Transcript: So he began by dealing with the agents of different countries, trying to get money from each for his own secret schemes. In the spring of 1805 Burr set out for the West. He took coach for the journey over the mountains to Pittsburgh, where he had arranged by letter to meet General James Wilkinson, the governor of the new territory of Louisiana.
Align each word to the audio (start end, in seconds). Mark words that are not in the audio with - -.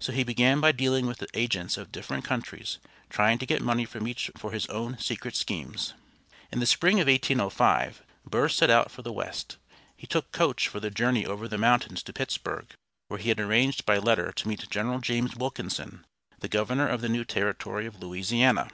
So 0.00 0.12
he 0.14 0.24
began 0.24 0.62
by 0.62 0.72
dealing 0.72 1.04
with 1.04 1.18
the 1.18 1.28
agents 1.34 1.76
of 1.76 1.92
different 1.92 2.24
countries, 2.24 2.78
trying 3.10 3.36
to 3.36 3.44
get 3.44 3.60
money 3.60 3.84
from 3.84 4.08
each 4.08 4.30
for 4.34 4.50
his 4.52 4.64
own 4.68 4.96
secret 4.98 5.36
schemes. 5.36 5.92
In 6.50 6.58
the 6.58 6.64
spring 6.64 7.00
of 7.00 7.06
1805 7.06 8.02
Burr 8.26 8.48
set 8.48 8.70
out 8.70 8.90
for 8.90 9.02
the 9.02 9.12
West. 9.12 9.58
He 9.94 10.06
took 10.06 10.32
coach 10.32 10.68
for 10.68 10.80
the 10.80 10.88
journey 10.90 11.26
over 11.26 11.46
the 11.46 11.58
mountains 11.58 12.02
to 12.04 12.14
Pittsburgh, 12.14 12.68
where 13.08 13.20
he 13.20 13.28
had 13.28 13.38
arranged 13.40 13.84
by 13.84 13.98
letter 13.98 14.32
to 14.32 14.48
meet 14.48 14.70
General 14.70 15.00
James 15.00 15.36
Wilkinson, 15.36 16.06
the 16.40 16.48
governor 16.48 16.88
of 16.88 17.02
the 17.02 17.10
new 17.10 17.26
territory 17.26 17.84
of 17.84 18.00
Louisiana. 18.00 18.70